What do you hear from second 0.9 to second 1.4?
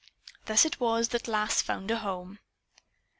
that